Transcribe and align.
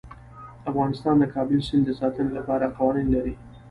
افغانستان 0.69 1.15
د 1.19 1.23
کابل 1.33 1.59
سیند 1.67 1.83
د 1.87 1.91
ساتنې 1.99 2.31
لپاره 2.39 2.65
قوانین 2.77 3.07
لري. 3.15 3.35